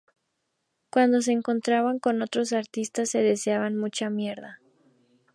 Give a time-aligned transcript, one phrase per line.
[0.89, 4.59] Cuando se encontraban con otros artistas, se deseaban mucha mierda.